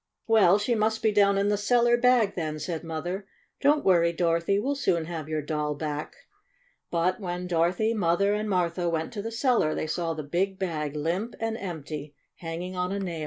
"Well, 0.25 0.57
she 0.57 0.73
must 0.73 1.03
be 1.03 1.11
down 1.11 1.37
in 1.37 1.49
the 1.49 1.57
cellar 1.57 1.95
bag, 1.95 2.33
then," 2.35 2.57
said 2.57 2.83
Mother. 2.83 3.27
"Don't 3.61 3.85
worry, 3.85 4.11
Dorothy. 4.11 4.57
We'll 4.57 4.73
soon 4.73 5.05
have 5.05 5.29
your 5.29 5.43
doll 5.43 5.75
back." 5.75 6.15
But 6.89 7.19
when 7.19 7.45
Dorothy, 7.45 7.93
Mother, 7.93 8.33
and 8.33 8.49
Martha 8.49 8.89
went 8.89 9.13
to 9.13 9.21
the 9.21 9.29
cellar 9.29 9.75
they 9.75 9.85
saw 9.85 10.15
the 10.15 10.23
big* 10.23 10.57
bag 10.57 10.95
limp 10.95 11.35
and 11.39 11.55
empty, 11.55 12.15
hanging 12.37 12.75
on 12.75 12.91
a 12.91 12.97
nail. 12.99 13.19